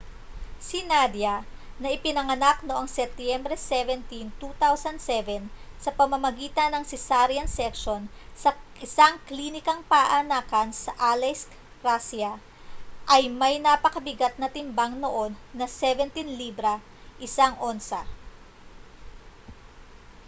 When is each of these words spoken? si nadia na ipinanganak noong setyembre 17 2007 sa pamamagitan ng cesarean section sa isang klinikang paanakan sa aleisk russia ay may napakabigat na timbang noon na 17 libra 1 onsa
si 0.67 0.79
nadia 0.91 1.35
na 1.83 1.87
ipinanganak 1.95 2.57
noong 2.67 2.87
setyembre 2.97 3.53
17 3.53 4.33
2007 4.41 5.45
sa 5.83 5.91
pamamagitan 5.99 6.71
ng 6.73 6.83
cesarean 6.91 7.45
section 7.59 8.01
sa 8.41 8.49
isang 8.85 9.15
klinikang 9.29 9.81
paanakan 9.93 10.69
sa 10.83 10.89
aleisk 11.11 11.45
russia 11.87 12.31
ay 13.15 13.23
may 13.39 13.55
napakabigat 13.67 14.33
na 14.41 14.47
timbang 14.55 14.93
noon 15.03 15.31
na 15.59 15.67
17 15.69 16.33
libra 16.41 16.75
1 17.21 17.61
onsa 17.69 18.01